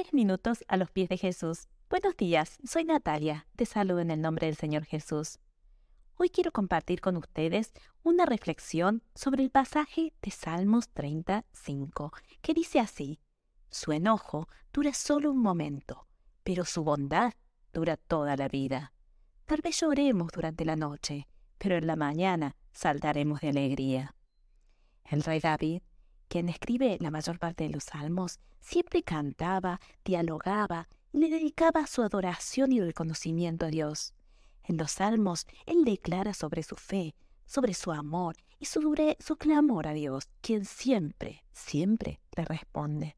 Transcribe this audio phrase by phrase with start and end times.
[0.00, 1.68] Tres minutos a los pies de Jesús.
[1.90, 3.46] Buenos días, soy Natalia.
[3.54, 5.38] Te saludo en el nombre del Señor Jesús.
[6.16, 12.80] Hoy quiero compartir con ustedes una reflexión sobre el pasaje de Salmos 35, que dice
[12.80, 13.20] así,
[13.68, 16.06] Su enojo dura solo un momento,
[16.44, 17.34] pero su bondad
[17.74, 18.94] dura toda la vida.
[19.44, 21.28] Tal vez lloremos durante la noche,
[21.58, 24.14] pero en la mañana saltaremos de alegría.
[25.04, 25.82] El rey David
[26.30, 32.02] quien escribe la mayor parte de los salmos, siempre cantaba, dialogaba y le dedicaba su
[32.02, 34.14] adoración y reconocimiento a Dios.
[34.62, 39.92] En los salmos, él declara sobre su fe, sobre su amor y su clamor a
[39.92, 43.16] Dios, quien siempre, siempre le responde.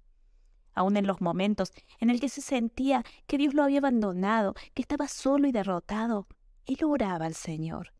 [0.72, 4.80] Aun en los momentos en el que se sentía que Dios lo había abandonado, que
[4.80, 6.26] estaba solo y derrotado,
[6.64, 7.92] él oraba al Señor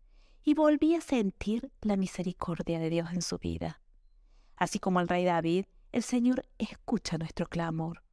[0.43, 3.82] y volvía a sentir la misericordia de Dios en su vida.
[4.63, 8.05] Así como el rey David, el Señor escucha nuestro clamor.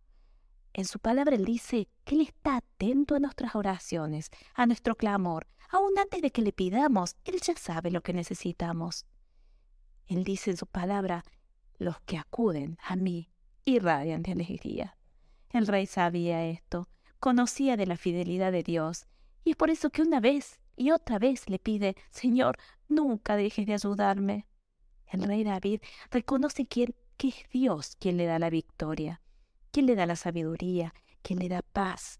[0.74, 5.46] En su palabra Él dice que Él está atento a nuestras oraciones, a nuestro clamor.
[5.70, 9.06] Aún antes de que le pidamos, Él ya sabe lo que necesitamos.
[10.08, 11.24] Él dice en su palabra,
[11.78, 13.30] los que acuden a mí
[13.64, 14.98] irradian de alegría.
[15.52, 19.06] El rey sabía esto, conocía de la fidelidad de Dios,
[19.44, 23.68] y es por eso que una vez y otra vez le pide, Señor, nunca dejes
[23.68, 24.48] de ayudarme.
[25.10, 29.22] El rey David reconoce que, que es Dios quien le da la victoria,
[29.72, 32.20] quien le da la sabiduría, quien le da paz.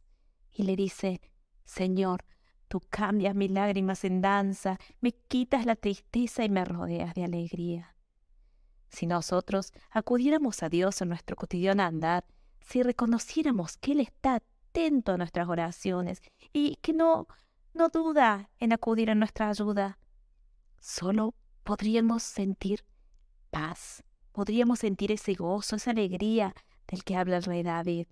[0.52, 1.22] Y le dice,
[1.66, 2.26] Señor,
[2.68, 7.96] tú cambias mis lágrimas en danza, me quitas la tristeza y me rodeas de alegría.
[8.90, 12.26] Si nosotros acudiéramos a Dios en nuestro cotidiano andar,
[12.60, 16.22] si reconociéramos que Él está atento a nuestras oraciones
[16.54, 17.28] y que no,
[17.74, 20.00] no duda en acudir a nuestra ayuda,
[20.80, 21.36] solo
[21.70, 22.84] podríamos sentir
[23.52, 26.56] paz, podríamos sentir ese gozo, esa alegría
[26.88, 28.08] del que habla el rey David,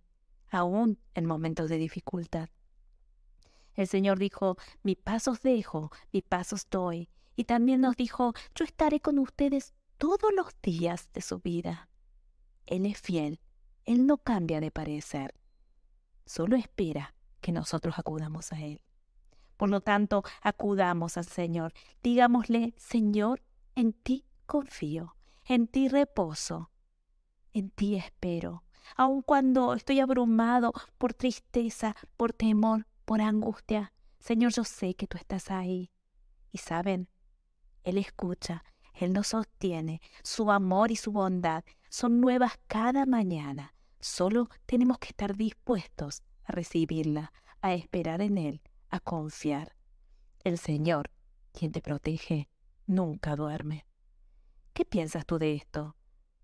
[0.51, 2.49] aún en momentos de dificultad.
[3.73, 7.09] El Señor dijo, mi paz os dejo, mi paz os doy.
[7.35, 11.89] Y también nos dijo, yo estaré con ustedes todos los días de su vida.
[12.67, 13.39] Él es fiel,
[13.85, 15.33] Él no cambia de parecer,
[16.27, 18.83] solo espera que nosotros acudamos a Él.
[19.57, 21.73] Por lo tanto, acudamos al Señor,
[22.03, 23.41] digámosle, Señor,
[23.77, 25.15] en ti confío,
[25.45, 26.71] en ti reposo,
[27.53, 28.63] en ti espero.
[28.95, 35.17] Aun cuando estoy abrumado por tristeza, por temor, por angustia, Señor, yo sé que tú
[35.17, 35.91] estás ahí.
[36.51, 37.07] Y saben,
[37.83, 38.63] Él escucha,
[38.95, 43.75] Él nos sostiene, su amor y su bondad son nuevas cada mañana.
[43.99, 49.75] Solo tenemos que estar dispuestos a recibirla, a esperar en Él, a confiar.
[50.43, 51.11] El Señor,
[51.51, 52.49] quien te protege,
[52.87, 53.85] nunca duerme.
[54.73, 55.95] ¿Qué piensas tú de esto?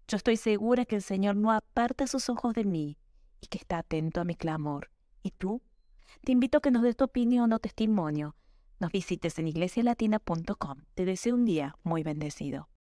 [0.07, 2.97] Yo estoy segura que el Señor no aparta sus ojos de mí
[3.41, 4.91] y que está atento a mi clamor.
[5.23, 5.61] ¿Y tú?
[6.23, 8.35] Te invito a que nos des tu opinión o testimonio.
[8.79, 10.83] Nos visites en iglesialatina.com.
[10.93, 12.69] Te deseo un día muy bendecido.